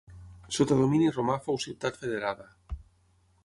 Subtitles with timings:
[0.57, 2.51] Sota domini romà fou ciutat federada.